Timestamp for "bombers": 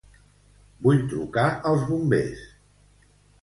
1.91-2.43